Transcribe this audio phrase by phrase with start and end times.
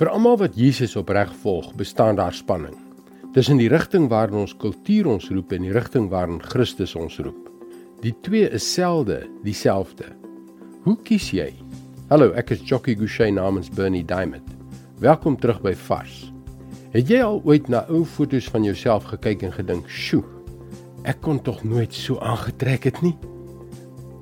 [0.00, 2.78] Vir almal wat Jesus opreg volg, bestaan daar spanning
[3.34, 7.50] tussen die rigting waarin ons kultuur ons roep en die rigting waarin Christus ons roep.
[8.00, 10.08] Die twee is selde dieselfde.
[10.86, 11.50] Hoe kies jy?
[12.08, 14.48] Hallo, ek is Jockey Gouchee namens Bernie Diamond.
[15.04, 16.30] Welkom terug by Vars.
[16.96, 20.24] Het jy al ooit na ou foto's van jouself gekyk en gedink, "Sjoe,
[21.04, 23.18] ek kon tog nooit so aangetrek het nie"?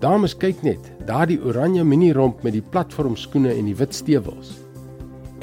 [0.00, 4.67] Dames, kyk net, daardie oranje mini romp met die platformskoene en die wit stewels.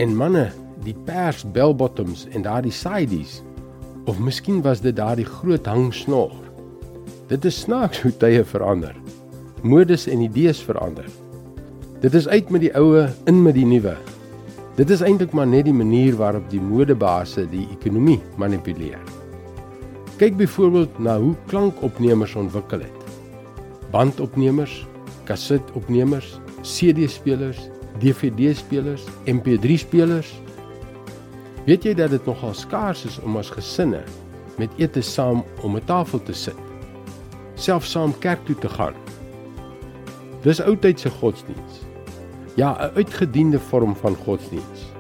[0.02, 0.50] En manne,
[0.84, 3.42] die pers bell bottoms en daardie sidees.
[4.06, 6.34] Of miskien was dit daardie groot hangsnor.
[7.28, 8.96] Dit is snaaks hoe tye verander.
[9.64, 11.08] Modes en idees verander.
[12.04, 13.96] Dit is uit met die oue, in met die nuwe.
[14.76, 19.00] Dit is eintlik maar net die manier waarop die modebase die ekonomie manipuleer.
[20.20, 23.06] Kyk byvoorbeeld na hoe klankopnemers ontwikkel het
[23.96, 24.84] bandopnemers,
[25.24, 30.34] kasetopnemers, CD-spelers, DVD-spelers, MP3-spelers.
[31.66, 34.04] Weet jy dat dit nogal skaars is om as gesinne
[34.60, 36.60] met ete saam om 'n tafel te sit?
[37.56, 38.94] Selfs saam kerk toe te gaan.
[40.44, 41.82] Dis oudtydse godsdiens.
[42.56, 44.92] Ja, 'n uitgediende vorm van godsdiens.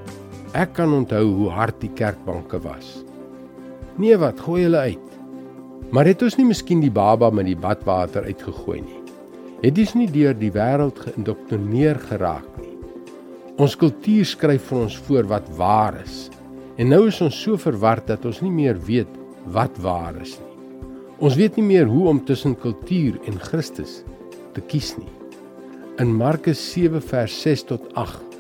[0.51, 3.03] Ek kan onthou hoe hard die kerkbanke was.
[3.95, 5.11] Nee, wat gooi hulle uit?
[5.91, 9.01] Maar het ons nie miskien die baba met die badwater uitgegooi nie?
[9.61, 12.64] Het ons nie deur die wêreld geïndoktrineer geraak nie?
[13.55, 16.25] Ons kultuur skryf vir ons voor wat waar is.
[16.75, 19.13] En nou is ons so verward dat ons nie meer weet
[19.55, 20.55] wat waar is nie.
[21.23, 24.01] Ons weet nie meer hoe om tussen kultuur en Christus
[24.57, 25.07] te kies nie.
[26.03, 28.35] In Markus 7 vers 6 tot 8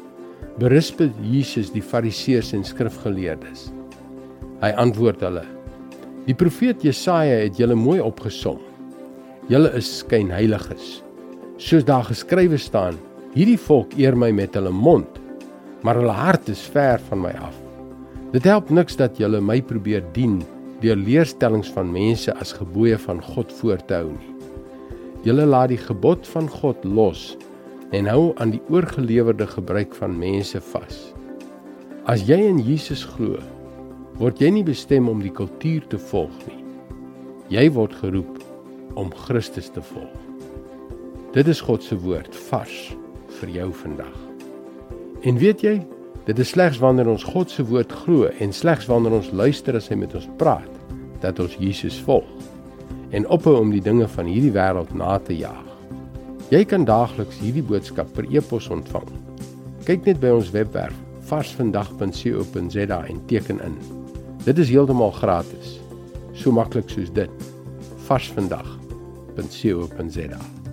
[0.59, 3.69] berisp Jesus die Fariseërs en skrifgeleerdes.
[4.59, 5.47] Hy antwoord hulle:
[6.27, 8.59] Die profeet Jesaja het julle mooi opgesom.
[9.47, 10.97] Julle is skynheiliges.
[11.55, 12.99] Soos daar geskrywe staan:
[13.35, 15.17] Hierdie volk eer my met hulle mond,
[15.83, 17.57] maar hulle hart is ver van my af.
[18.31, 20.37] Dit help niks dat julle my probeer dien
[20.79, 24.31] deur leerstellings van mense as gebooie van God voor te hou nie.
[25.27, 27.27] Julle laat die gebod van God los
[27.91, 31.03] en hou aan die oorgelewerde gebruik van mense vas.
[32.07, 33.43] As jy in Jesus glo,
[34.15, 36.61] word jy nie bestem om die kultuur te volg nie.
[37.51, 38.39] Jy word geroep
[38.95, 40.21] om Christus te volg.
[41.35, 42.93] Dit is God se woord vars
[43.41, 44.15] vir jou vandag.
[45.25, 45.75] En weet jy,
[46.25, 49.89] dit is slegs wanneer ons God se woord glo en slegs wanneer ons luister as
[49.91, 50.71] hy met ons praat,
[51.23, 52.29] dat ons Jesus volg
[53.15, 55.63] en ophou om die dinge van hierdie wêreld na te jaag.
[56.51, 59.07] Jy kan daagliks hierdie boodskap per e-pos ontvang.
[59.87, 60.97] Kyk net by ons webwerf
[61.29, 63.79] varsvandag.co.za en teken in.
[64.45, 65.79] Dit is heeltemal gratis.
[66.37, 67.49] So maklik soos dit.
[68.05, 68.69] Vars vandag.
[69.35, 70.64] .co.za